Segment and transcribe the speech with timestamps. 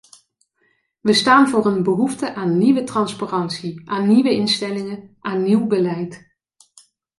[1.01, 6.35] Wij staan voor een behoefte aan nieuwe transparantie, aan nieuwe instellingen, aan nieuw beleid.